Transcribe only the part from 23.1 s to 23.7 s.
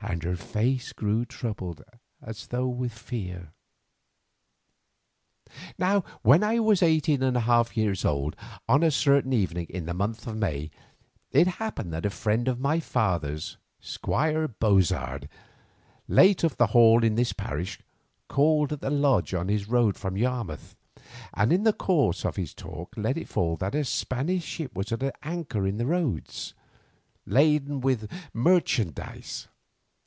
it fall